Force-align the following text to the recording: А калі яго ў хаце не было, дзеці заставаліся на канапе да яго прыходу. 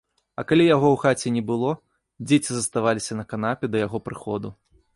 А 0.41 0.45
калі 0.51 0.63
яго 0.75 0.87
ў 0.95 1.01
хаце 1.03 1.33
не 1.35 1.43
было, 1.49 1.75
дзеці 2.29 2.51
заставаліся 2.59 3.21
на 3.23 3.29
канапе 3.35 3.65
да 3.75 3.87
яго 3.87 3.97
прыходу. 4.09 4.49